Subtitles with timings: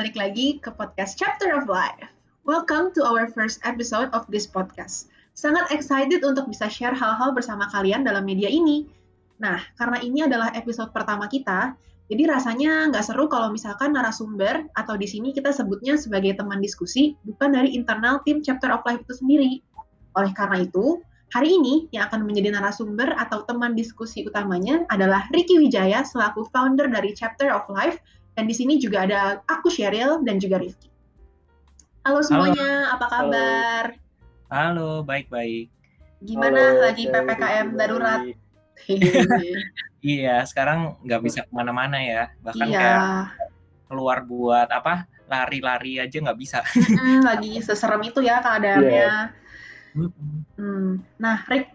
[0.00, 2.08] balik lagi ke podcast Chapter of Life.
[2.48, 5.12] Welcome to our first episode of this podcast.
[5.36, 8.88] Sangat excited untuk bisa share hal-hal bersama kalian dalam media ini.
[9.44, 11.76] Nah, karena ini adalah episode pertama kita,
[12.08, 17.12] jadi rasanya nggak seru kalau misalkan narasumber atau di sini kita sebutnya sebagai teman diskusi,
[17.28, 19.60] bukan dari internal tim Chapter of Life itu sendiri.
[20.16, 25.60] Oleh karena itu, hari ini yang akan menjadi narasumber atau teman diskusi utamanya adalah Ricky
[25.60, 28.00] Wijaya selaku founder dari Chapter of Life
[28.34, 30.88] dan di sini juga ada aku Sheryl dan juga Rifki.
[32.06, 32.94] Halo semuanya, Halo.
[32.96, 33.84] apa kabar?
[34.48, 35.68] Halo, baik-baik.
[36.24, 38.22] Gimana Halo, lagi PPKM darurat?
[40.00, 42.32] iya, sekarang nggak bisa ke mana-mana ya.
[42.40, 42.80] Bahkan iya.
[42.80, 43.02] kayak
[43.90, 46.64] keluar buat apa lari-lari aja nggak bisa.
[47.28, 49.06] lagi seserem itu ya keadaannya.
[49.06, 49.22] Yeah.
[50.56, 51.02] Hmm.
[51.18, 51.74] Nah, Rick,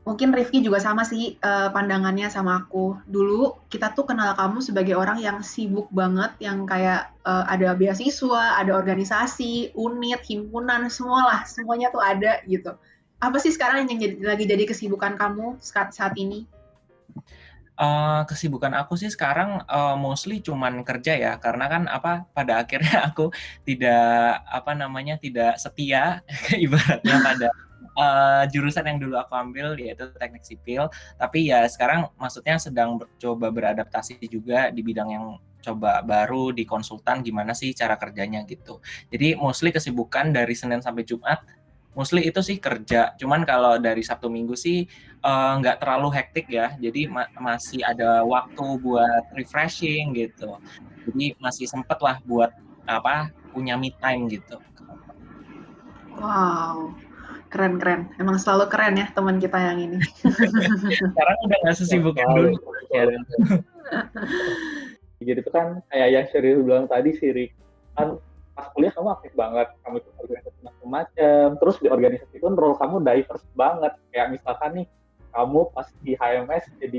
[0.00, 2.96] mungkin Rifki juga sama sih uh, pandangannya sama aku.
[3.04, 8.56] Dulu kita tuh kenal kamu sebagai orang yang sibuk banget, yang kayak uh, ada beasiswa,
[8.56, 12.72] ada organisasi, unit, himpunan, semualah, semuanya tuh ada gitu.
[13.20, 16.48] Apa sih sekarang yang jadi, lagi jadi kesibukan kamu saat, saat ini?
[17.80, 23.04] Uh, kesibukan aku sih sekarang uh, mostly cuman kerja ya karena kan apa pada akhirnya
[23.08, 23.32] aku
[23.64, 26.20] tidak apa namanya tidak setia
[26.64, 27.48] ibaratnya pada
[27.96, 30.90] uh, jurusan yang dulu aku ambil yaitu teknik sipil.
[31.18, 35.26] Tapi ya sekarang maksudnya sedang coba beradaptasi juga di bidang yang
[35.60, 38.80] coba baru di konsultan gimana sih cara kerjanya gitu.
[39.12, 41.44] Jadi mostly kesibukan dari Senin sampai Jumat
[41.92, 43.12] mostly itu sih kerja.
[43.20, 44.86] Cuman kalau dari Sabtu Minggu sih
[45.20, 46.72] eh, nggak uh, terlalu hektik ya.
[46.80, 50.56] Jadi ma masih ada waktu buat refreshing gitu.
[51.10, 52.54] Jadi masih sempet lah buat
[52.88, 54.56] apa punya me time gitu.
[56.16, 57.09] Wow
[57.50, 58.14] Keren keren.
[58.22, 59.98] Emang selalu keren ya teman kita yang ini.
[61.02, 62.54] Sekarang udah nggak sesibuk yang dulu.
[65.20, 67.50] Jadi itu kan kayak yang Sheryl bilang tadi sih,
[67.98, 68.16] kan
[68.56, 72.96] pas kuliah kamu aktif banget, kamu ikut organisasi macam-macam, terus di organisasi itu role kamu
[73.04, 73.92] diverse banget.
[74.14, 74.86] Kayak misalkan nih,
[75.34, 76.98] kamu pas di HMS jadi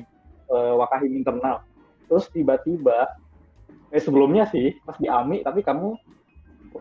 [0.51, 1.65] uh, wakahim internal,
[2.05, 3.09] terus tiba-tiba,
[3.89, 5.97] eh sebelumnya sih pas di AMI, tapi kamu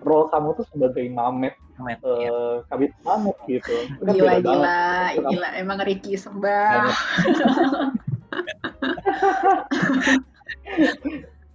[0.04, 2.60] role kamu tuh sebagai mamet Mamet, uh, ya.
[2.68, 3.72] kabit Mamet gitu.
[4.04, 5.48] Kan gila, gila, gila.
[5.56, 6.92] Emang Ricky sembah.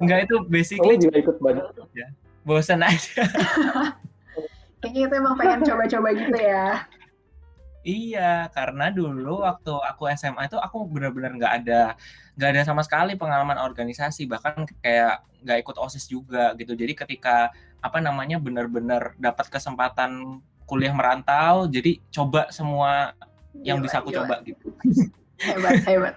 [0.02, 1.66] Enggak itu basically oh, juga ikut banyak.
[1.96, 2.12] Ya.
[2.44, 3.24] Bosan aja.
[4.84, 6.84] Kayaknya itu emang pengen coba-coba gitu ya.
[7.86, 11.94] Iya, karena dulu waktu aku SMA itu aku benar-benar nggak ada
[12.34, 16.74] nggak ada sama sekali pengalaman organisasi, bahkan kayak nggak ikut OSIS juga gitu.
[16.74, 17.54] Jadi ketika
[17.86, 23.14] apa namanya benar-benar dapat kesempatan kuliah merantau jadi coba semua
[23.62, 24.74] yang bisa aku coba gitu.
[25.38, 26.16] Hebat hebat.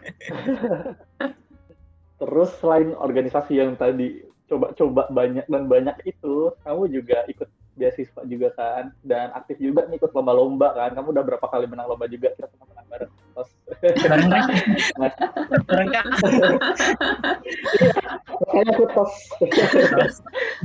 [2.18, 7.46] Terus selain organisasi yang tadi coba-coba banyak dan banyak itu kamu juga ikut
[7.78, 8.90] beasiswa juga kan?
[9.04, 10.90] Dan aktif juga nih ikut lomba-lomba kan?
[10.96, 12.34] Kamu udah berapa kali menang lomba juga?
[12.34, 12.48] kita
[12.88, 13.48] bareng tos.
[14.08, 14.28] Bareng
[15.68, 16.04] bareng kan
[18.42, 19.12] makanya aku tos.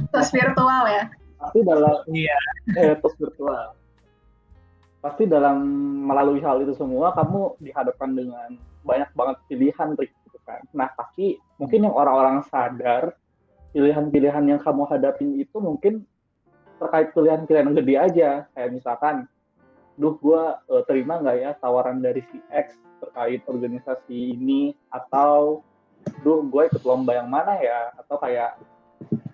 [0.09, 1.03] Tos virtual ya?
[1.39, 2.37] Pasti dalam iya.
[2.79, 3.75] Eh, tos virtual.
[5.03, 5.57] Pasti dalam
[6.07, 8.55] melalui hal itu semua kamu dihadapkan dengan
[8.87, 10.63] banyak banget pilihan trik gitu kan.
[10.71, 13.15] Nah pasti mungkin yang orang-orang sadar
[13.75, 16.07] pilihan-pilihan yang kamu hadapin itu mungkin
[16.79, 18.29] terkait pilihan-pilihan gede aja.
[18.55, 19.15] Kayak misalkan
[19.99, 20.43] duh gue
[20.73, 24.73] uh, terima nggak ya tawaran dari si X terkait organisasi ini?
[24.89, 25.61] Atau
[26.25, 27.93] duh gue ikut lomba yang mana ya?
[27.99, 28.57] Atau kayak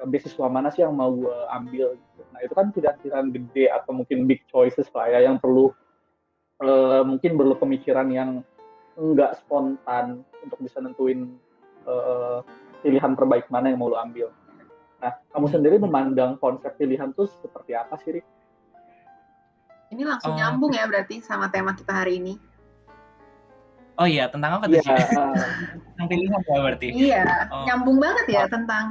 [0.07, 1.95] beasiswa mana sih yang mau gue ambil?
[2.35, 5.71] Nah itu kan pilihan-pilihan gede atau mungkin big choices lah ya yang perlu
[6.63, 8.43] uh, mungkin perlu pemikiran yang
[8.99, 11.39] enggak spontan untuk bisa nentuin
[11.87, 12.43] uh,
[12.83, 14.31] pilihan terbaik mana yang mau lo ambil.
[14.99, 18.27] Nah, kamu sendiri memandang konsep pilihan tuh seperti apa sih, Rik?
[19.89, 22.33] Ini langsung uh, nyambung ya berarti sama tema kita hari ini.
[23.99, 24.79] Oh iya, tentang apa tuh?
[24.79, 24.95] Iya.
[25.91, 26.87] tentang pilihan ya berarti.
[26.93, 27.65] Iya, oh.
[27.67, 28.49] nyambung banget ya oh.
[28.53, 28.85] tentang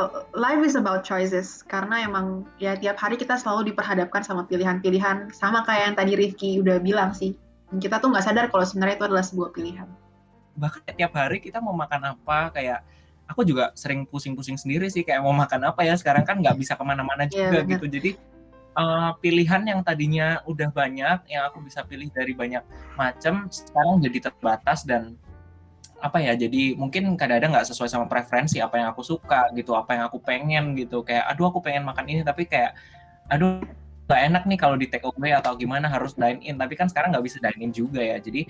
[0.00, 5.30] uh, life is about choices karena emang ya tiap hari kita selalu diperhadapkan sama pilihan-pilihan
[5.30, 7.36] sama kayak yang tadi Rifki udah bilang sih.
[7.76, 9.86] Kita tuh nggak sadar kalau sebenarnya itu adalah sebuah pilihan.
[10.58, 12.80] Bahkan tiap hari kita mau makan apa kayak
[13.30, 16.78] aku juga sering pusing-pusing sendiri sih kayak mau makan apa ya sekarang kan nggak bisa
[16.78, 18.10] ke mana-mana iya, juga yeah, gitu jadi
[18.76, 22.62] uh, pilihan yang tadinya udah banyak yang aku bisa pilih dari banyak
[22.94, 25.16] macam sekarang jadi terbatas dan
[25.96, 29.96] apa ya jadi mungkin kadang-kadang nggak sesuai sama preferensi apa yang aku suka gitu apa
[29.96, 31.00] yang aku pengen gitu.
[31.00, 32.76] Kayak aduh aku pengen makan ini tapi kayak
[33.32, 33.64] aduh
[34.06, 36.60] nggak enak nih kalau di take away atau gimana harus dine in.
[36.60, 38.20] Tapi kan sekarang nggak bisa dine in juga ya.
[38.20, 38.44] Jadi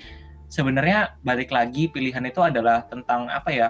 [0.51, 3.69] sebenarnya balik lagi pilihan itu adalah tentang apa ya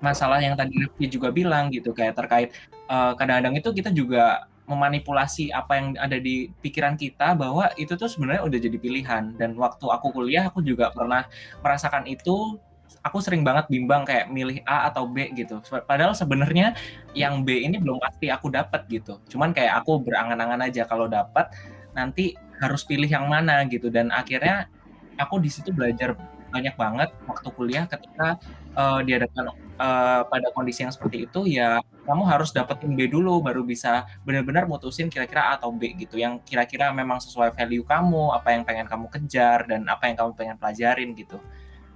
[0.00, 2.48] masalah yang tadi Rifki juga bilang gitu kayak terkait
[2.88, 8.06] uh, kadang-kadang itu kita juga memanipulasi apa yang ada di pikiran kita bahwa itu tuh
[8.06, 9.34] sebenarnya udah jadi pilihan.
[9.34, 11.26] Dan waktu aku kuliah aku juga pernah
[11.60, 12.58] merasakan itu.
[13.00, 15.58] Aku sering banget bimbang kayak milih A atau B gitu.
[15.88, 16.76] Padahal sebenarnya
[17.16, 19.18] yang B ini belum pasti aku dapat gitu.
[19.30, 21.48] Cuman kayak aku berangan-angan aja kalau dapat
[21.96, 23.88] nanti harus pilih yang mana gitu.
[23.88, 24.68] Dan akhirnya
[25.16, 26.12] aku di situ belajar
[26.50, 28.36] banyak banget waktu kuliah ketika
[28.76, 33.62] uh, dihadapkan uh, pada kondisi yang seperti itu ya kamu harus dapetin B dulu baru
[33.62, 38.48] bisa benar-benar mutusin kira-kira A atau B gitu yang kira-kira memang sesuai value kamu apa
[38.54, 41.38] yang pengen kamu kejar dan apa yang kamu pengen pelajarin gitu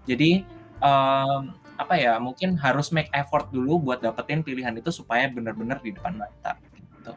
[0.05, 0.45] jadi
[0.79, 5.91] um, apa ya mungkin harus make effort dulu buat dapetin pilihan itu supaya benar-benar di
[5.91, 7.13] depan mata gitu.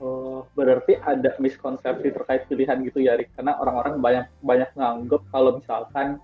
[0.00, 3.36] Oh, berarti ada miskonsepsi terkait pilihan gitu ya, Rik.
[3.36, 6.16] Karena orang-orang banyak banyak nganggep kalau misalkan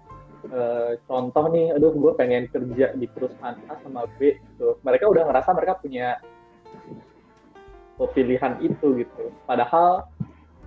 [0.52, 4.76] uh, contoh nih, aduh gue pengen kerja di perusahaan A sama B gitu.
[4.84, 6.20] Mereka udah ngerasa mereka punya
[8.12, 9.32] pilihan itu gitu.
[9.48, 10.04] Padahal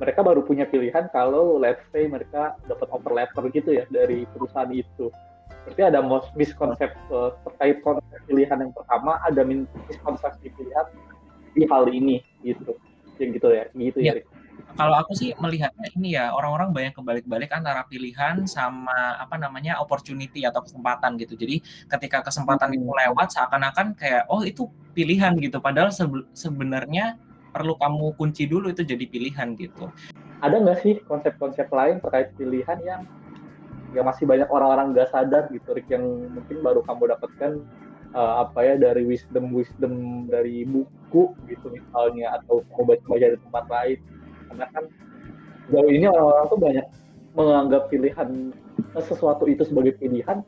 [0.02, 4.72] mereka baru punya pilihan kalau let's say mereka dapat offer letter gitu ya dari perusahaan
[4.72, 5.14] itu.
[5.68, 6.00] Berarti ada
[6.34, 10.88] miskonsep uh, terkait konsep pilihan yang pertama, ada miskonsepsi pilihan
[11.54, 12.74] di hal ini gitu.
[13.20, 14.14] Yang gitu ya, gitu ya.
[14.18, 14.39] ya
[14.78, 20.48] kalau aku sih melihatnya ini ya orang-orang banyak kebalik-balik antara pilihan sama apa namanya opportunity
[20.48, 21.36] atau kesempatan gitu.
[21.36, 21.60] Jadi
[21.92, 25.60] ketika kesempatan itu lewat seakan-akan kayak oh itu pilihan gitu.
[25.60, 25.92] Padahal
[26.32, 27.20] sebenarnya
[27.52, 29.92] perlu kamu kunci dulu itu jadi pilihan gitu.
[30.40, 33.02] Ada nggak sih konsep-konsep lain terkait pilihan yang
[33.92, 37.58] yang masih banyak orang-orang nggak sadar gitu, Rick, yang mungkin baru kamu dapatkan
[38.14, 43.66] uh, apa ya dari wisdom wisdom dari buku gitu misalnya atau kamu baca-baca di tempat
[43.70, 44.00] lain
[44.50, 44.84] karena kan
[45.70, 46.86] jauh ini orang-orang tuh banyak
[47.38, 48.30] menganggap pilihan
[48.98, 50.42] sesuatu itu sebagai pilihan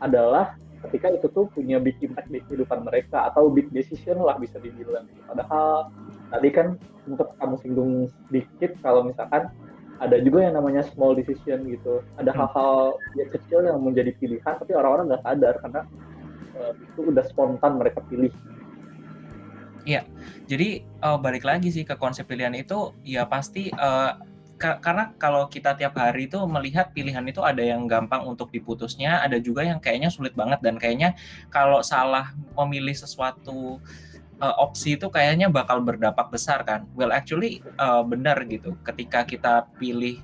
[0.00, 0.56] adalah
[0.88, 5.08] ketika itu tuh punya big impact di kehidupan mereka atau big decision lah bisa dibilang.
[5.26, 5.90] Padahal
[6.30, 6.76] tadi kan
[7.08, 7.92] untuk kamu singgung
[8.28, 9.50] sedikit kalau misalkan
[9.96, 12.04] ada juga yang namanya small decision gitu.
[12.20, 12.38] Ada hmm.
[12.38, 12.76] hal-hal
[13.16, 15.80] yang kecil yang menjadi pilihan tapi orang-orang nggak sadar karena
[16.60, 18.32] uh, itu udah spontan mereka pilih.
[19.86, 20.02] Iya,
[20.50, 24.18] jadi uh, balik lagi sih ke konsep pilihan itu ya pasti uh,
[24.58, 29.22] ka karena kalau kita tiap hari itu melihat pilihan itu ada yang gampang untuk diputusnya,
[29.22, 31.14] ada juga yang kayaknya sulit banget dan kayaknya
[31.54, 33.78] kalau salah memilih sesuatu
[34.42, 36.82] uh, opsi itu kayaknya bakal berdampak besar kan.
[36.98, 38.74] Well actually uh, benar gitu.
[38.82, 40.18] Ketika kita pilih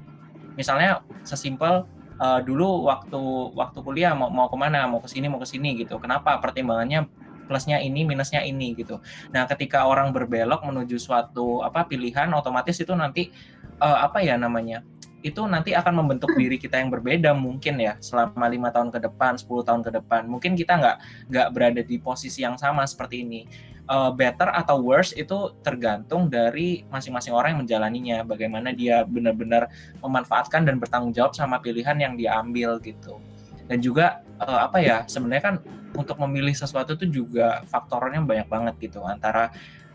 [0.58, 1.86] misalnya sesimpel
[2.18, 3.22] uh, dulu waktu
[3.54, 7.08] waktu kuliah mau mau ke mana mau ke sini mau ke sini gitu kenapa pertimbangannya
[7.52, 8.96] plusnya ini minusnya ini gitu.
[9.28, 13.28] Nah ketika orang berbelok menuju suatu apa pilihan otomatis itu nanti
[13.76, 14.80] uh, apa ya namanya
[15.22, 19.38] itu nanti akan membentuk diri kita yang berbeda mungkin ya selama lima tahun ke depan
[19.38, 20.26] 10 tahun ke depan.
[20.26, 20.96] Mungkin kita nggak
[21.30, 23.44] nggak berada di posisi yang sama seperti ini.
[23.86, 28.18] Uh, better atau worse itu tergantung dari masing-masing orang yang menjalaninya.
[28.26, 29.70] Bagaimana dia benar-benar
[30.02, 33.22] memanfaatkan dan bertanggung jawab sama pilihan yang diambil gitu
[33.66, 35.56] dan juga uh, apa ya sebenarnya kan
[35.92, 39.04] untuk memilih sesuatu itu juga faktornya banyak banget gitu.
[39.04, 39.52] Antara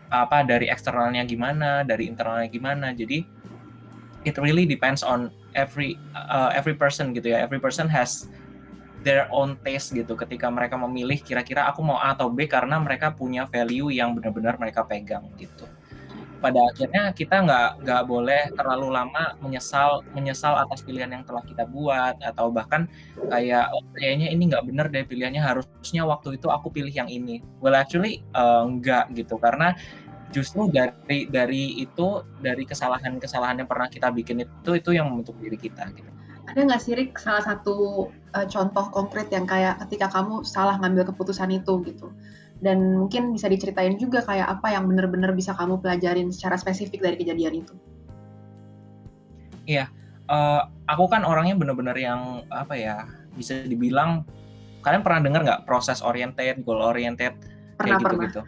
[0.08, 2.94] apa dari eksternalnya gimana dari internalnya gimana.
[2.94, 3.26] Jadi
[4.24, 7.44] it really depends on every uh, every person gitu ya.
[7.44, 8.30] Every person has
[9.02, 10.14] their own taste gitu.
[10.16, 14.56] Ketika mereka memilih kira-kira aku mau A atau B karena mereka punya value yang benar-benar
[14.56, 15.66] mereka pegang gitu
[16.38, 21.66] pada akhirnya kita nggak nggak boleh terlalu lama menyesal menyesal atas pilihan yang telah kita
[21.66, 22.86] buat atau bahkan
[23.26, 27.42] kayak oh, kayaknya ini nggak benar deh pilihannya harusnya waktu itu aku pilih yang ini.
[27.58, 29.74] Well actually uh, nggak gitu karena
[30.30, 35.58] justru dari dari itu dari kesalahan-kesalahan yang pernah kita bikin itu itu yang membentuk diri
[35.58, 36.10] kita gitu.
[36.48, 41.12] Ada nggak sih Rick salah satu uh, contoh konkret yang kayak ketika kamu salah ngambil
[41.12, 42.08] keputusan itu gitu
[42.58, 47.16] dan mungkin bisa diceritain juga kayak apa yang benar-benar bisa kamu pelajarin secara spesifik dari
[47.18, 47.74] kejadian itu.
[49.68, 49.86] Iya,
[50.26, 54.26] uh, aku kan orangnya benar-benar yang apa ya bisa dibilang
[54.82, 57.36] kalian pernah dengar nggak proses oriented, goal oriented
[57.78, 58.42] kayak gitu-gitu.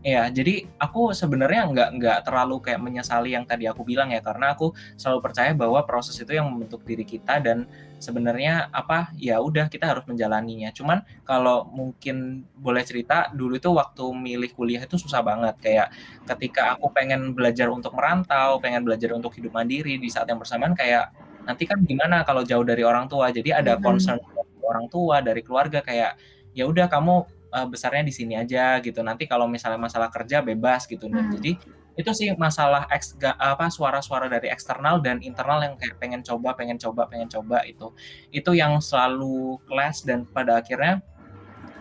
[0.00, 4.56] Iya, jadi aku sebenarnya nggak nggak terlalu kayak menyesali yang tadi aku bilang ya, karena
[4.56, 7.68] aku selalu percaya bahwa proses itu yang membentuk diri kita dan
[8.00, 10.72] sebenarnya apa ya udah kita harus menjalaninya.
[10.72, 15.92] Cuman kalau mungkin boleh cerita dulu itu waktu milih kuliah itu susah banget kayak
[16.32, 20.72] ketika aku pengen belajar untuk merantau, pengen belajar untuk hidup mandiri di saat yang bersamaan
[20.72, 21.12] kayak
[21.44, 23.28] nanti kan gimana kalau jauh dari orang tua.
[23.28, 26.16] Jadi ada concern dari orang tua, dari keluarga kayak
[26.56, 29.02] ya udah kamu uh, besarnya di sini aja gitu.
[29.02, 31.10] Nanti kalau misalnya masalah kerja bebas gitu.
[31.10, 31.30] Hmm.
[31.34, 31.58] Jadi
[31.98, 36.78] itu sih masalah eks, apa suara-suara dari eksternal dan internal yang kayak pengen coba, pengen
[36.80, 37.92] coba, pengen coba itu.
[38.32, 41.02] Itu yang selalu clash dan pada akhirnya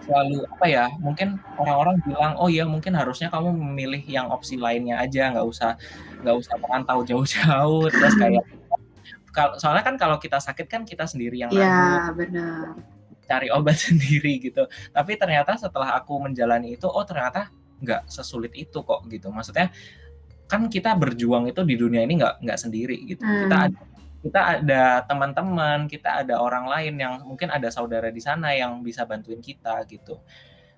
[0.10, 4.98] selalu apa ya mungkin orang-orang bilang oh ya mungkin harusnya kamu memilih yang opsi lainnya
[4.98, 5.78] aja nggak usah
[6.26, 8.42] nggak usah merantau jauh-jauh terus kayak
[9.36, 12.74] kalau soalnya kan kalau kita sakit kan kita sendiri yang Iya, benar.
[13.30, 14.66] Cari obat sendiri gitu.
[14.90, 19.30] Tapi ternyata setelah aku menjalani itu, oh ternyata nggak sesulit itu kok gitu.
[19.30, 19.70] Maksudnya
[20.50, 23.22] kan kita berjuang itu di dunia ini nggak nggak sendiri gitu.
[23.22, 23.68] Kita Hmm.
[23.70, 23.80] ada
[24.20, 29.08] kita ada teman-teman, kita ada orang lain yang mungkin ada saudara di sana yang bisa
[29.08, 30.20] bantuin kita gitu.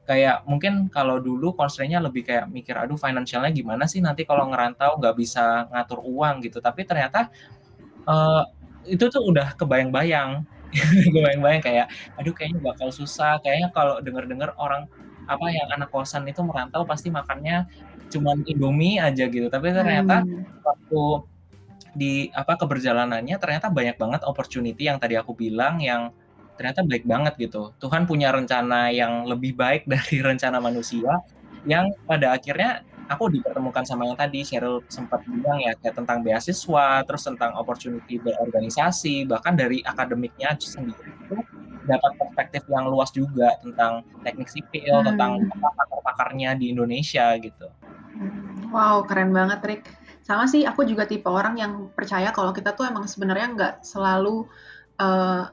[0.06, 4.98] Kayak mungkin kalau dulu constraint-nya lebih kayak mikir, aduh financialnya gimana sih nanti kalau ngerantau
[5.02, 6.62] nggak bisa ngatur uang gitu.
[6.62, 7.34] Tapi ternyata
[8.06, 8.44] eh,
[8.94, 10.46] itu tuh udah kebayang-bayang,
[11.14, 11.86] kebayang-bayang kayak,
[12.16, 13.38] aduh kayaknya bakal susah.
[13.44, 14.88] Kayaknya kalau denger-denger orang
[15.30, 17.70] apa yang anak kosan itu merantau pasti makannya
[18.12, 19.48] cuman Indomie aja gitu.
[19.48, 20.44] Tapi ternyata Hmm.
[20.64, 21.04] waktu
[21.92, 26.16] di apa keberjalanannya ternyata banyak banget opportunity yang tadi aku bilang yang
[26.56, 27.76] ternyata baik banget gitu.
[27.80, 31.20] Tuhan punya rencana yang lebih baik dari rencana manusia
[31.68, 37.04] yang pada akhirnya aku dipertemukan sama yang tadi Cheryl sempat bilang ya kayak tentang beasiswa,
[37.04, 41.38] terus tentang opportunity berorganisasi, bahkan dari akademiknya sendiri itu
[41.86, 45.54] dapat perspektif yang luas juga tentang teknik sipil, tentang Hmm.
[45.60, 47.68] apa pakar-pakarnya di Indonesia gitu.
[48.16, 49.84] Hmm, Wow, keren banget, Rick.
[50.24, 54.48] Sama sih, aku juga tipe orang yang percaya kalau kita tuh emang sebenarnya nggak selalu
[55.02, 55.44] eh,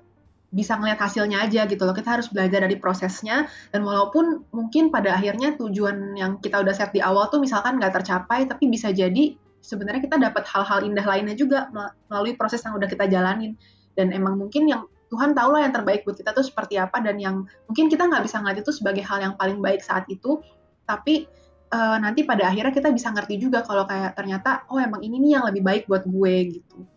[0.49, 1.93] bisa ngeliat hasilnya aja gitu loh.
[1.93, 6.97] Kita harus belajar dari prosesnya, dan walaupun mungkin pada akhirnya tujuan yang kita udah set
[6.97, 11.37] di awal tuh misalkan nggak tercapai, tapi bisa jadi sebenarnya kita dapat hal-hal indah lainnya
[11.37, 13.61] juga mel- melalui proses yang udah kita jalanin.
[13.93, 17.21] Dan emang mungkin yang Tuhan tahu lah yang terbaik buat kita tuh seperti apa, dan
[17.21, 20.40] yang mungkin kita nggak bisa ngeliat itu sebagai hal yang paling baik saat itu,
[20.88, 21.28] tapi
[21.69, 25.31] eh, nanti pada akhirnya kita bisa ngerti juga kalau kayak ternyata oh emang ini nih
[25.40, 26.88] yang lebih baik buat gue gitu.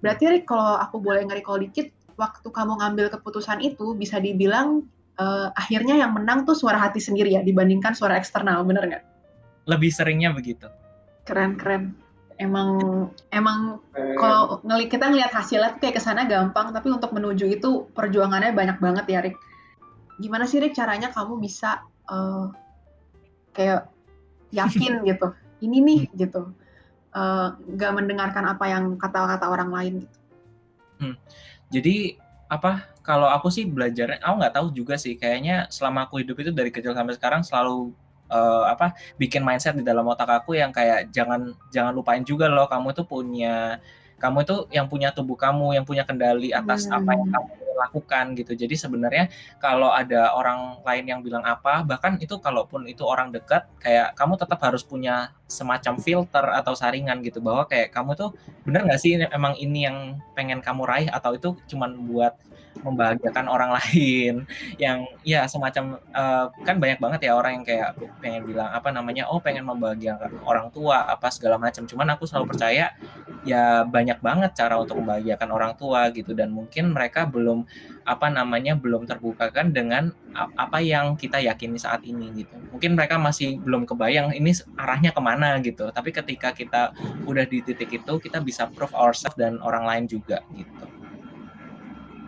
[0.00, 4.84] Berarti Rick kalau aku boleh nge-recall dikit, waktu kamu ngambil keputusan itu bisa dibilang
[5.16, 9.04] eh, akhirnya yang menang tuh suara hati sendiri ya dibandingkan suara eksternal, bener nggak?
[9.68, 10.68] Lebih seringnya begitu.
[11.24, 11.96] Keren keren.
[12.36, 12.76] Emang
[13.32, 17.48] emang Eh, kalau ngeli kita ngelihat hasilnya tuh kayak ke sana gampang, tapi untuk menuju
[17.48, 19.40] itu perjuangannya banyak banget ya Rick.
[20.20, 21.80] Gimana sih Rick caranya kamu bisa
[22.12, 22.46] eh,
[23.56, 23.88] kayak
[24.52, 25.32] yakin gitu,
[25.64, 26.52] ini nih gitu,
[27.16, 30.18] Eh, nggak mendengarkan apa yang kata-kata orang lain gitu.
[31.76, 32.16] Jadi
[32.48, 36.50] apa kalau aku sih belajarnya aku nggak tahu juga sih kayaknya selama aku hidup itu
[36.54, 37.90] dari kecil sampai sekarang selalu
[38.30, 42.70] eh, apa bikin mindset di dalam otak aku yang kayak jangan jangan lupain juga loh
[42.70, 43.82] kamu itu punya
[44.22, 47.34] kamu itu yang punya tubuh kamu yang punya kendali atas apa yang Hmm.
[47.34, 48.56] kamu lakukan gitu.
[48.56, 49.28] Jadi sebenarnya
[49.60, 54.40] kalau ada orang lain yang bilang apa bahkan itu kalaupun itu orang dekat kayak kamu
[54.40, 58.30] tetap harus punya semacam filter atau saringan gitu bahwa kayak kamu tuh
[58.66, 62.34] bener nggak sih emang ini yang pengen kamu raih atau itu cuman buat
[62.82, 64.44] membahagiakan orang lain.
[64.76, 67.90] Yang ya semacam eh, kan banyak banget ya orang yang kayak
[68.20, 71.84] pengen bilang apa namanya oh pengen membahagiakan orang tua apa segala macam.
[71.84, 72.92] Cuman aku selalu percaya
[73.46, 76.32] ya banyak banget cara untuk membahagiakan orang tua gitu.
[76.36, 77.64] Dan mungkin mereka belum
[78.06, 82.54] apa namanya belum terbukakan dengan apa yang kita yakini saat ini gitu.
[82.74, 85.88] Mungkin mereka masih belum kebayang ini arahnya ke mana gitu.
[85.90, 86.92] Tapi ketika kita
[87.24, 90.96] udah di titik itu kita bisa prove ourselves dan orang lain juga gitu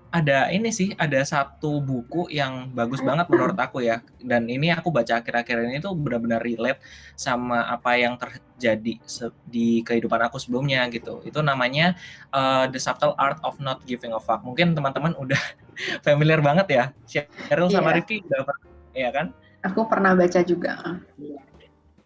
[0.08, 4.00] ada ini sih ada satu buku yang bagus banget menurut aku ya.
[4.16, 6.80] Dan ini aku baca akhir-akhir ini tuh benar-benar relate
[7.12, 8.96] sama apa yang terjadi
[9.44, 11.20] di kehidupan aku sebelumnya gitu.
[11.28, 11.92] Itu namanya
[12.32, 14.48] uh, The Subtle Art of Not Giving a Fuck.
[14.48, 15.40] Mungkin teman-teman udah
[16.06, 16.84] familiar banget ya.
[17.04, 17.96] Cheryl sama Iya.
[18.00, 19.26] Rifki udah pernah ya kan?
[19.60, 20.72] Aku pernah baca juga.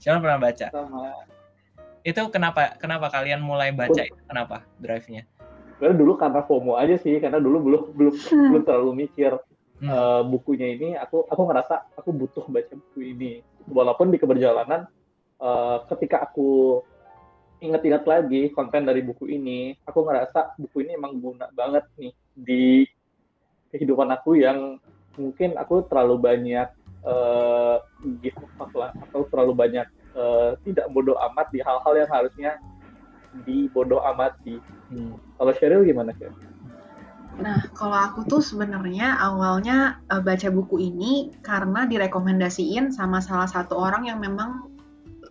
[0.03, 0.67] Cheryl pernah baca?
[0.75, 1.23] Sama.
[2.03, 5.23] Itu kenapa kenapa kalian mulai baca itu kenapa drive-nya
[5.83, 8.15] sebenarnya dulu karena FOMO aja sih karena dulu belum belum
[8.55, 9.35] belum terlalu mikir
[9.83, 9.91] Hmm.
[9.91, 10.95] eh, bukunya ini.
[10.95, 13.43] Aku aku ngerasa aku butuh baca buku ini.
[13.67, 14.87] Walaupun di keberjalanan
[15.43, 16.79] eh, ketika aku
[17.59, 22.83] inget-inget lagi konten dari buku ini aku ngerasa buku ini emang guna banget nih di
[23.71, 24.83] kehidupan aku yang
[25.15, 26.69] mungkin aku terlalu banyak
[27.03, 27.77] eh
[28.19, 32.59] give fuck lah atau terlalu banyak eh, tidak bodoh amat di hal-hal yang harusnya
[33.45, 34.61] dibodoh amati
[34.93, 35.17] Hmm.
[35.41, 36.29] kalau Sheryl gimana sih?
[37.41, 43.73] Nah, kalau aku tuh sebenarnya awalnya eh, baca buku ini karena direkomendasiin sama salah satu
[43.73, 44.69] orang yang memang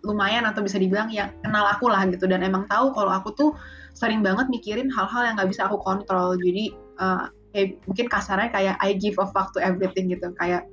[0.02, 3.50] lumayan atau bisa dibilang ya kenal aku lah gitu dan emang tahu kalau aku tuh
[3.94, 6.34] sering banget mikirin hal-hal yang nggak bisa aku kontrol.
[6.34, 10.34] Jadi eh, kayak mungkin kasarnya kayak I give a fuck to everything gitu.
[10.42, 10.66] Kayak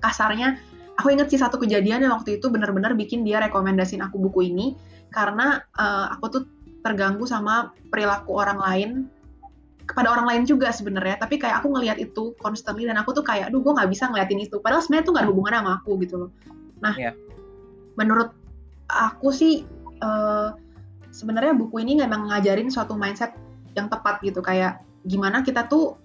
[0.00, 0.56] kasarnya
[1.00, 4.76] aku inget sih satu kejadian yang waktu itu benar-benar bikin dia rekomendasiin aku buku ini.
[5.08, 6.42] Karena eh, aku tuh
[6.84, 8.90] terganggu sama perilaku orang lain
[9.88, 11.18] kepada orang lain juga sebenarnya.
[11.18, 14.44] Tapi kayak aku ngelihat itu constantly dan aku tuh kayak aduh gue nggak bisa ngeliatin
[14.44, 14.60] itu.
[14.60, 16.30] Padahal sebenarnya tuh gak ada hubungan sama aku gitu loh.
[16.84, 17.16] Nah yeah.
[17.98, 18.30] menurut
[18.86, 19.66] aku sih
[20.04, 20.54] uh,
[21.10, 23.34] sebenarnya buku ini memang ngajarin suatu mindset
[23.74, 24.38] yang tepat gitu.
[24.38, 25.98] Kayak gimana kita tuh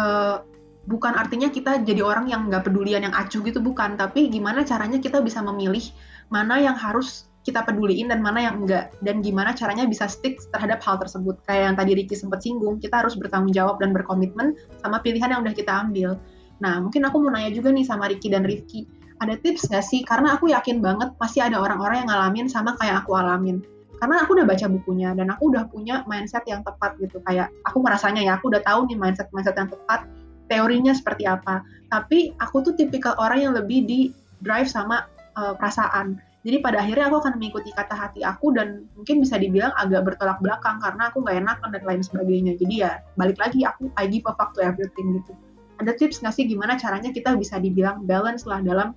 [0.00, 0.40] uh,
[0.86, 3.98] bukan artinya kita jadi orang yang nggak pedulian yang acuh gitu bukan.
[3.98, 5.82] Tapi gimana caranya kita bisa memilih
[6.30, 10.82] mana yang harus kita peduliin dan mana yang enggak dan gimana caranya bisa stick terhadap
[10.82, 11.38] hal tersebut.
[11.46, 15.46] Kayak yang tadi Ricky sempat singgung kita harus bertanggung jawab dan berkomitmen sama pilihan yang
[15.46, 16.18] udah kita ambil.
[16.58, 18.86] Nah mungkin aku mau nanya juga nih sama Ricky dan Rifki.
[19.22, 20.02] Ada tips nggak sih?
[20.02, 23.62] Karena aku yakin banget pasti ada orang-orang yang ngalamin sama kayak aku alamin.
[23.96, 27.22] Karena aku udah baca bukunya dan aku udah punya mindset yang tepat gitu.
[27.24, 30.04] Kayak aku merasanya ya aku udah tahu nih mindset mindset yang tepat
[30.46, 34.00] teorinya seperti apa tapi aku tuh tipikal orang yang lebih di
[34.42, 35.06] drive sama
[35.38, 39.74] uh, perasaan jadi pada akhirnya aku akan mengikuti kata hati aku dan mungkin bisa dibilang
[39.74, 42.54] agak bertolak belakang karena aku nggak enak dan lain sebagainya.
[42.54, 45.34] Jadi ya balik lagi aku I give a fuck to everything gitu.
[45.82, 48.94] Ada tips nggak sih gimana caranya kita bisa dibilang balance lah dalam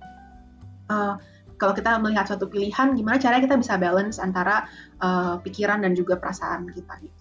[0.94, 1.18] uh,
[1.58, 4.70] kalau kita melihat suatu pilihan, gimana caranya kita bisa balance antara
[5.02, 7.20] uh, pikiran dan juga perasaan kita gitu.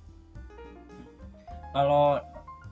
[1.74, 2.22] Kalau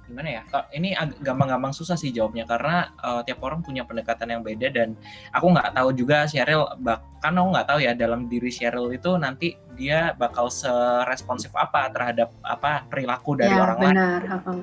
[0.07, 4.71] gimana ya ini gampang-gampang susah sih jawabnya karena uh, tiap orang punya pendekatan yang beda
[4.71, 4.95] dan
[5.35, 9.59] aku nggak tahu juga Cheryl bahkan aku nggak tahu ya dalam diri Cheryl itu nanti
[9.77, 14.21] dia bakal seresponsif apa terhadap apa perilaku dari ya, orang benar.
[14.25, 14.59] lain.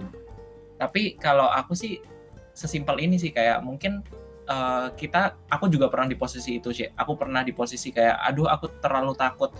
[0.74, 2.02] Tapi kalau aku sih
[2.50, 4.02] sesimpel ini sih kayak mungkin
[4.50, 6.90] uh, kita aku juga pernah di posisi itu sih.
[6.90, 9.54] Aku pernah di posisi kayak aduh aku terlalu takut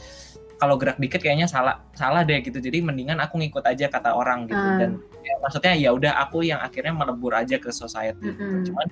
[0.59, 4.47] kalau gerak dikit kayaknya salah salah deh gitu jadi mendingan aku ngikut aja kata orang
[4.47, 4.79] gitu hmm.
[4.81, 4.91] dan
[5.27, 8.39] ya, maksudnya ya udah aku yang akhirnya melebur aja ke society gitu.
[8.39, 8.65] hmm.
[8.71, 8.87] cuman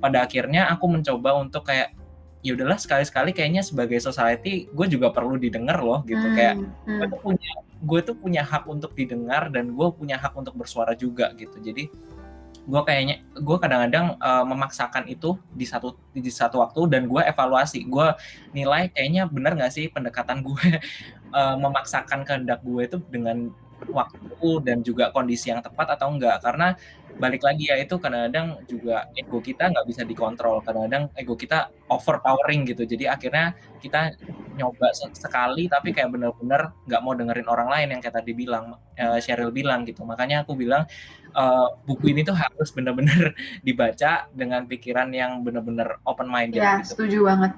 [0.00, 1.92] pada akhirnya aku mencoba untuk kayak
[2.44, 6.36] ya udahlah sekali-sekali kayaknya sebagai society gue juga perlu didengar loh gitu hmm.
[6.36, 6.98] kayak hmm.
[7.00, 7.52] gue tuh punya
[7.84, 11.88] gue tuh punya hak untuk didengar dan gue punya hak untuk bersuara juga gitu jadi
[12.64, 17.84] gue kayaknya gue kadang-kadang uh, memaksakan itu di satu di satu waktu dan gue evaluasi.
[17.84, 18.14] Gue
[18.56, 20.80] nilai kayaknya benar nggak sih pendekatan gue
[21.38, 23.52] uh, memaksakan kehendak gue itu dengan
[23.90, 26.40] waktu dan juga kondisi yang tepat atau enggak.
[26.40, 26.76] Karena
[27.14, 30.62] balik lagi ya itu kadang-kadang juga ego kita nggak bisa dikontrol.
[30.62, 32.84] Kadang-kadang ego kita overpowering gitu.
[32.84, 34.16] Jadi akhirnya kita
[34.54, 39.18] nyoba sekali tapi kayak bener-bener nggak mau dengerin orang lain yang kayak tadi bilang uh,
[39.18, 40.02] Cheryl bilang gitu.
[40.02, 40.86] Makanya aku bilang
[41.34, 43.34] uh, buku ini tuh harus bener-bener
[43.66, 46.94] dibaca dengan pikiran yang bener-bener open minded ya gitu.
[46.94, 47.52] setuju banget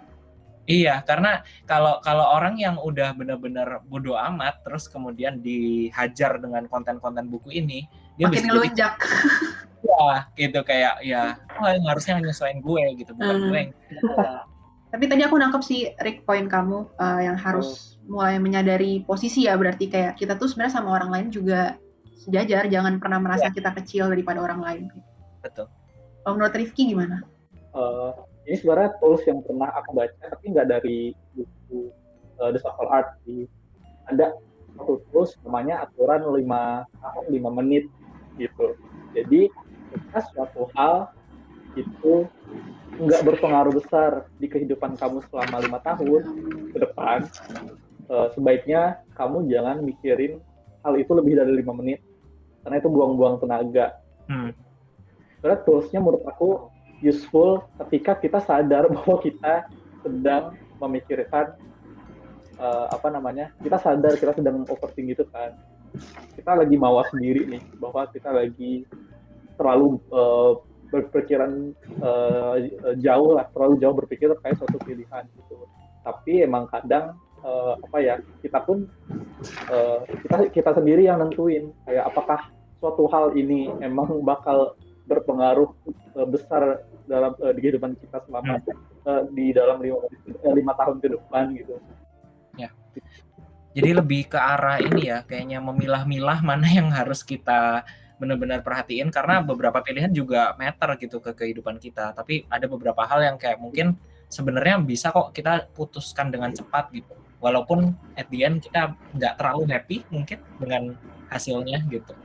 [0.66, 7.30] Iya, karena kalau kalau orang yang udah benar-benar bodoh amat, terus kemudian dihajar dengan konten-konten
[7.30, 7.86] buku ini,
[8.18, 8.94] dia Makin bisa ngelunjak.
[9.86, 13.46] Ya, gitu kayak ya, oh yang harusnya nyesuaiin gue gitu, bukan hmm.
[13.46, 13.72] gue yang.
[14.90, 18.10] Tapi tadi aku nangkep sih Rick poin kamu uh, yang harus hmm.
[18.10, 21.78] mulai menyadari posisi ya berarti kayak kita tuh sebenarnya sama orang lain juga
[22.26, 23.54] sejajar, jangan pernah merasa ya.
[23.54, 24.84] kita kecil daripada orang lain.
[25.46, 25.70] Betul.
[26.26, 27.22] Kalau menurut Rifki gimana?
[27.70, 28.10] Uh,
[28.46, 31.90] ini sebenarnya tools yang pernah aku baca tapi nggak dari buku
[32.38, 33.46] uh, The Social Art di
[34.06, 34.34] ada
[34.76, 36.40] satu tools namanya aturan 5
[37.02, 37.84] tahun 5 menit
[38.38, 38.78] gitu
[39.12, 39.50] jadi
[39.92, 41.10] ketika suatu hal
[41.76, 42.28] itu
[42.96, 46.22] nggak berpengaruh besar di kehidupan kamu selama lima tahun
[46.72, 47.28] ke depan
[48.08, 50.40] uh, sebaiknya kamu jangan mikirin
[50.80, 52.00] hal itu lebih dari lima menit
[52.66, 53.94] karena itu buang-buang tenaga.
[54.26, 54.50] Hmm.
[55.38, 56.66] Karena toolsnya menurut aku
[57.04, 59.68] useful ketika kita sadar bahwa kita
[60.04, 61.56] sedang memikirkan
[62.60, 65.56] uh, apa namanya kita sadar kita sedang overthinking gitu kan.
[66.36, 68.84] Kita lagi mawas sendiri nih bahwa kita lagi
[69.56, 70.60] terlalu uh,
[70.92, 71.72] berpikiran
[72.04, 72.60] uh,
[73.00, 75.66] jauh lah terlalu jauh berpikir terkait suatu pilihan gitu.
[76.04, 78.86] Tapi emang kadang uh, apa ya kita pun
[79.72, 82.40] uh, kita kita sendiri yang nentuin kayak apakah
[82.78, 85.70] suatu hal ini emang bakal berpengaruh
[86.18, 89.06] uh, besar dalam uh, di kehidupan kita selama hmm.
[89.06, 90.02] uh, di dalam lima,
[90.42, 91.78] lima tahun ke depan gitu.
[92.58, 92.70] Ya.
[93.76, 99.44] Jadi lebih ke arah ini ya, kayaknya memilah-milah mana yang harus kita benar-benar perhatiin karena
[99.44, 102.16] beberapa pilihan juga matter gitu ke kehidupan kita.
[102.16, 103.94] Tapi ada beberapa hal yang kayak mungkin
[104.32, 107.14] sebenarnya bisa kok kita putuskan dengan cepat gitu.
[107.38, 110.96] Walaupun at the end kita nggak terlalu happy mungkin dengan
[111.28, 112.16] hasilnya gitu.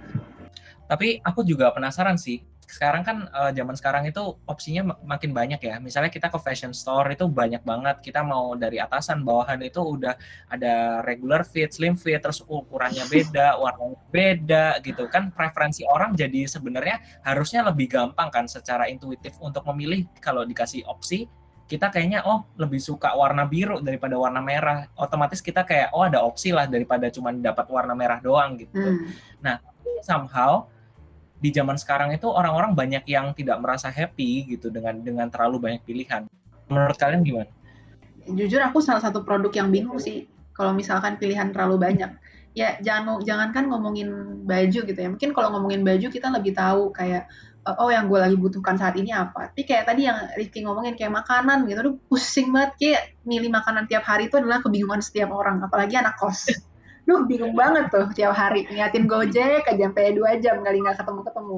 [0.88, 5.76] Tapi aku juga penasaran sih, sekarang kan uh, zaman sekarang itu opsinya makin banyak ya.
[5.84, 8.00] Misalnya kita ke fashion store itu banyak banget.
[8.00, 10.16] Kita mau dari atasan bawahan itu udah
[10.48, 15.36] ada regular fit, slim fit, terus ukurannya beda, warnanya beda gitu kan.
[15.36, 21.28] Preferensi orang jadi sebenarnya harusnya lebih gampang kan secara intuitif untuk memilih kalau dikasih opsi
[21.72, 24.92] kita kayaknya oh lebih suka warna biru daripada warna merah.
[25.00, 28.76] Otomatis kita kayak oh ada opsi lah daripada cuma dapat warna merah doang gitu.
[28.76, 29.08] Hmm.
[29.40, 29.56] Nah,
[30.04, 30.68] somehow
[31.42, 35.82] di zaman sekarang itu orang-orang banyak yang tidak merasa happy gitu dengan dengan terlalu banyak
[35.82, 36.30] pilihan.
[36.70, 37.50] Menurut kalian gimana?
[38.30, 42.14] Jujur aku salah satu produk yang bingung sih kalau misalkan pilihan terlalu banyak.
[42.54, 44.10] Ya jangan jangankan ngomongin
[44.46, 45.10] baju gitu ya.
[45.10, 47.26] Mungkin kalau ngomongin baju kita lebih tahu kayak
[47.66, 49.50] oh yang gue lagi butuhkan saat ini apa.
[49.50, 53.86] Tapi kayak tadi yang Rifki ngomongin kayak makanan gitu, tuh pusing banget kayak milih makanan
[53.86, 56.50] tiap hari itu adalah kebingungan setiap orang, apalagi anak kos.
[57.12, 58.64] Duh bingung banget tuh tiap hari.
[58.72, 61.58] Niatin Gojek aja sampai dua jam kali nggak ketemu-ketemu.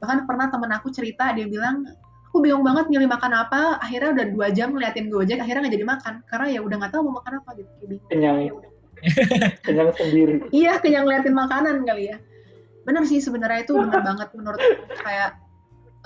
[0.00, 1.84] Bahkan pernah temen aku cerita dia bilang
[2.32, 3.76] aku bingung banget milih makan apa.
[3.76, 6.14] Akhirnya udah dua jam ngeliatin Gojek akhirnya nggak jadi makan.
[6.24, 7.70] Karena ya udah nggak tahu mau makan apa gitu.
[7.84, 8.08] Bingung.
[8.08, 8.36] kenyang.
[8.40, 8.52] Ya
[9.68, 10.34] kenyang sendiri.
[10.48, 12.16] Iya kenyang ngeliatin makanan kali ya.
[12.88, 14.60] Benar sih sebenarnya itu benar banget menurut
[15.04, 15.36] kayak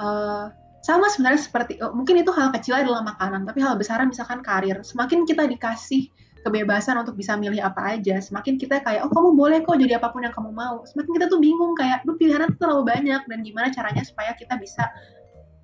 [0.03, 0.51] uh,
[0.83, 4.83] sama sebenarnya seperti oh, mungkin itu hal kecil adalah makanan tapi hal besar misalkan karir.
[4.83, 6.11] Semakin kita dikasih
[6.45, 10.13] kebebasan untuk bisa milih apa aja, semakin kita kayak, oh kamu boleh kok jadi apa
[10.13, 10.85] pun yang kamu mau.
[10.85, 14.61] Semakin kita tuh bingung kayak, duh pilihannya tuh terlalu banyak dan gimana caranya supaya kita
[14.61, 14.85] bisa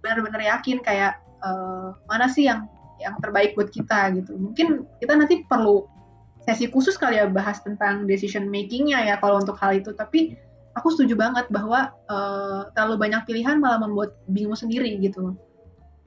[0.01, 2.65] benar-benar yakin kayak uh, mana sih yang
[3.01, 4.33] yang terbaik buat kita gitu.
[4.37, 5.85] Mungkin kita nanti perlu
[6.45, 9.93] sesi khusus kali ya bahas tentang decision makingnya ya kalau untuk hal itu.
[9.93, 10.37] Tapi
[10.77, 15.37] aku setuju banget bahwa uh, terlalu banyak pilihan malah membuat bingung sendiri gitu.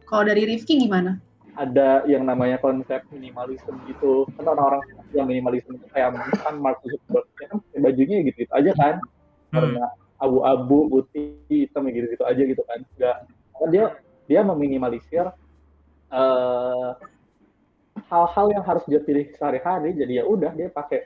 [0.10, 1.18] Kalau dari Rifki gimana?
[1.54, 4.26] Ada yang namanya konsep minimalisme gitu.
[4.38, 4.82] Kan orang-orang
[5.14, 8.96] yang minimalisme itu kayak misalkan Mark Zuckerberg ya kan bajunya gitu, gitu aja kan.
[9.54, 9.62] Hmm.
[9.62, 9.86] karena
[10.18, 12.80] abu-abu putih hitam gitu gitu aja gitu kan.
[12.98, 13.18] Enggak
[13.54, 13.86] kan dia
[14.26, 15.30] dia meminimalisir
[16.10, 16.92] eh,
[18.10, 19.94] hal-hal yang harus dia pilih sehari-hari.
[19.94, 21.06] Jadi ya udah dia pakai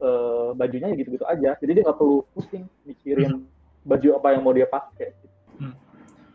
[0.00, 1.50] uh, bajunya ya gitu-gitu aja.
[1.60, 3.86] Jadi dia nggak perlu pusing mikirin hmm.
[3.86, 5.12] baju apa yang mau dia pakai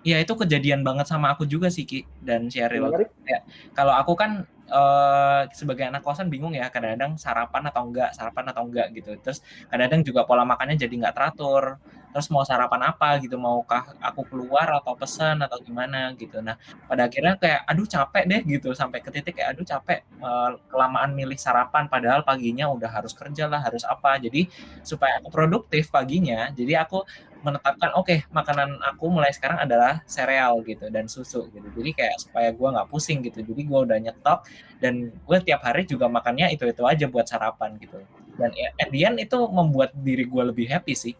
[0.02, 2.90] Iya itu kejadian banget sama aku juga sih Ki dan Sheryl.
[3.30, 3.46] Ya,
[3.78, 8.66] kalau aku kan uh, sebagai anak kosan bingung ya kadang-kadang sarapan atau enggak, sarapan atau
[8.66, 9.14] enggak gitu.
[9.22, 11.78] Terus kadang-kadang juga pola makannya jadi nggak teratur.
[12.12, 16.44] Terus mau sarapan apa gitu, maukah aku keluar atau pesan atau gimana gitu.
[16.44, 16.58] Nah
[16.90, 21.16] pada akhirnya kayak aduh capek deh gitu sampai ke titik kayak aduh capek uh, kelamaan
[21.16, 24.18] milih sarapan padahal paginya udah harus kerja lah harus apa.
[24.18, 24.50] Jadi
[24.82, 27.06] supaya aku produktif paginya, jadi aku
[27.41, 31.67] menetapkan oke okay, makanan aku mulai sekarang adalah sereal gitu dan susu gitu.
[31.77, 33.41] Jadi kayak supaya gue nggak pusing gitu.
[33.41, 34.45] Jadi gue udah nyetok
[34.77, 37.97] dan gue tiap hari juga makannya itu itu aja buat sarapan gitu.
[38.38, 41.15] Dan ya, at the end itu membuat diri gue lebih happy sih.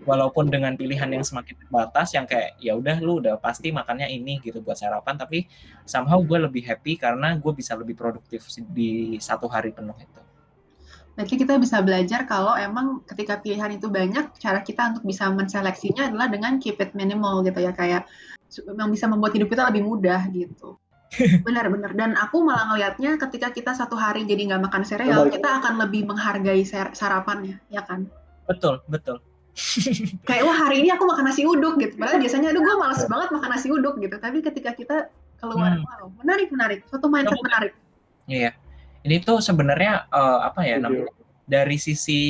[0.00, 4.40] Walaupun dengan pilihan yang semakin terbatas yang kayak ya udah lu udah pasti makannya ini
[4.40, 5.14] gitu buat sarapan.
[5.20, 5.46] Tapi
[5.84, 10.29] somehow gue lebih happy karena gue bisa lebih produktif di satu hari penuh itu
[11.18, 16.08] Berarti kita bisa belajar kalau emang ketika pilihan itu banyak, cara kita untuk bisa menseleksinya
[16.08, 18.06] adalah dengan keep it minimal gitu ya, kayak
[18.50, 20.78] yang bisa membuat hidup kita lebih mudah gitu.
[21.46, 21.92] Benar-benar.
[21.98, 26.06] Dan aku malah ngelihatnya ketika kita satu hari jadi nggak makan sereal, kita akan lebih
[26.06, 26.62] menghargai
[26.94, 28.06] sarapannya, ya kan?
[28.46, 29.18] Betul, betul.
[30.28, 31.98] kayak wah hari ini aku makan nasi uduk gitu.
[31.98, 34.16] Padahal biasanya aduh gue malas banget makan nasi uduk gitu.
[34.16, 34.96] Tapi ketika kita
[35.42, 35.84] keluar, hmm.
[35.84, 37.72] wow menarik menarik, suatu mindset menarik.
[38.30, 38.54] Iya.
[39.06, 41.10] Ini tuh sebenarnya uh, apa ya namanya?
[41.50, 42.20] Dari sisi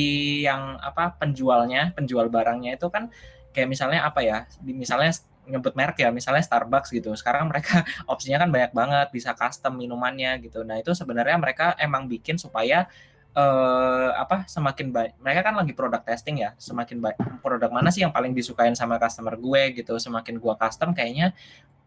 [0.41, 3.13] yang apa penjualnya, penjual barangnya itu kan
[3.53, 4.49] kayak misalnya apa ya?
[4.57, 5.13] Di misalnya
[5.45, 7.13] nyebut merek ya, misalnya Starbucks gitu.
[7.13, 10.63] Sekarang mereka opsinya kan banyak banget, bisa custom minumannya gitu.
[10.65, 12.87] Nah, itu sebenarnya mereka emang bikin supaya
[13.35, 18.03] uh, apa semakin baik mereka kan lagi produk testing ya semakin baik produk mana sih
[18.03, 21.31] yang paling disukain sama customer gue gitu semakin gue custom kayaknya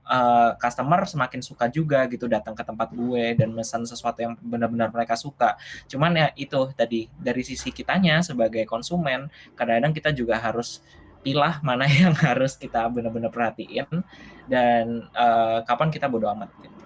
[0.08, 4.92] uh, customer semakin suka juga gitu datang ke tempat gue dan pesan sesuatu yang benar-benar
[4.92, 5.56] mereka suka.
[5.88, 10.84] Cuman ya itu tadi dari sisi kitanya sebagai konsumen kadang-kadang kita juga harus
[11.24, 14.04] pilah mana yang harus kita benar-benar perhatiin
[14.46, 16.52] dan uh, kapan kita bodo amat.
[16.60, 16.76] Gitu.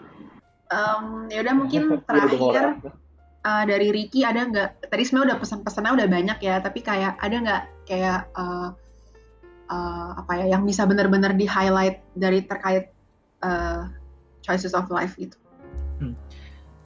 [0.68, 2.76] Um, ya udah mungkin terakhir
[3.42, 4.92] uh, dari Ricky ada nggak?
[4.92, 8.76] Tadi sebenarnya udah pesan-pesannya udah banyak ya, tapi kayak ada nggak kayak uh,
[9.72, 12.92] uh, apa ya yang bisa benar-benar di highlight dari terkait
[13.42, 13.90] uh,
[14.42, 15.36] choices of life gitu.
[15.98, 16.14] Hmm.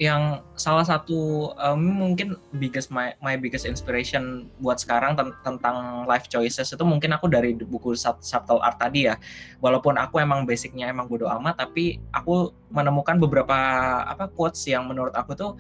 [0.01, 6.27] Yang salah satu um, mungkin biggest my my biggest inspiration buat sekarang ten tentang life
[6.27, 9.15] choices itu mungkin aku dari buku Subtle Art tadi ya.
[9.63, 13.55] Walaupun aku emang basicnya emang bodo amat, tapi aku menemukan beberapa
[14.03, 15.53] apa quotes yang menurut aku tuh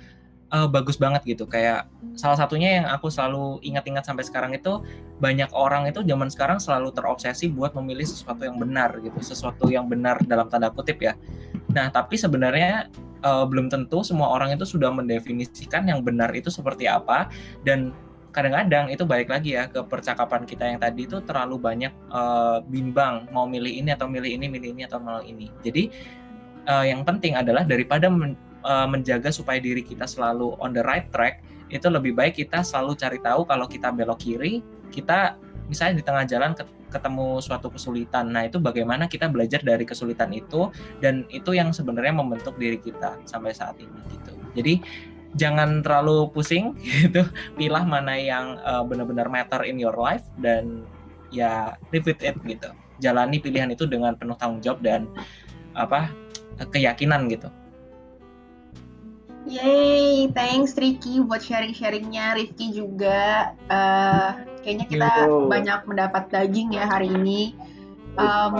[0.52, 1.48] uh, bagus banget gitu.
[1.48, 4.84] Kayak salah satunya yang aku selalu ingat-ingat sampai sekarang itu
[5.18, 9.88] banyak orang itu zaman sekarang selalu terobsesi buat memilih sesuatu yang benar gitu, sesuatu yang
[9.88, 11.16] benar dalam tanda kutip ya.
[11.72, 12.92] Nah, tapi sebenarnya
[13.24, 17.32] uh, belum tentu semua orang itu sudah mendefinisikan yang benar itu seperti apa
[17.64, 17.96] dan
[18.32, 23.28] kadang-kadang itu balik lagi ya ke percakapan kita yang tadi itu terlalu banyak uh, bimbang
[23.28, 25.46] mau milih ini atau milih ini, milih ini atau milih ini.
[25.60, 25.82] Jadi
[26.64, 28.08] uh, yang penting adalah daripada
[28.62, 32.98] uh, menjaga supaya diri kita selalu on the right track, itu lebih baik kita selalu
[32.98, 35.36] cari tahu kalau kita belok kiri, kita
[35.70, 36.52] misalnya di tengah jalan
[36.92, 38.28] ketemu suatu kesulitan.
[38.28, 40.68] Nah, itu bagaimana kita belajar dari kesulitan itu
[41.00, 44.32] dan itu yang sebenarnya membentuk diri kita sampai saat ini gitu.
[44.52, 44.74] Jadi
[45.32, 47.24] jangan terlalu pusing gitu
[47.56, 50.84] pilah mana yang uh, benar-benar matter in your life dan
[51.32, 52.68] ya live with it gitu
[53.00, 55.08] jalani pilihan itu dengan penuh tanggung jawab dan
[55.72, 56.12] apa
[56.68, 57.48] keyakinan gitu
[59.42, 62.38] Yay, thanks Ricky buat sharing-sharingnya.
[62.38, 65.10] Rifki juga, uh, kayaknya kita
[65.50, 67.58] banyak mendapat daging ya hari ini.
[68.14, 68.54] Um,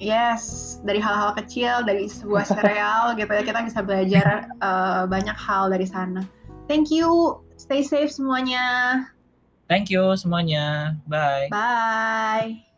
[0.00, 5.68] Yes, dari hal-hal kecil, dari sebuah serial gitu ya, kita bisa belajar uh, banyak hal
[5.68, 6.24] dari sana.
[6.72, 9.04] Thank you, stay safe semuanya.
[9.68, 11.52] Thank you semuanya, bye.
[11.52, 12.69] Bye.